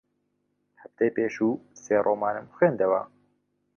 هەفتەی 0.81 1.13
پێشوو 1.15 1.61
سێ 1.83 1.97
ڕۆمانم 2.05 2.47
خوێندەوە. 2.55 3.01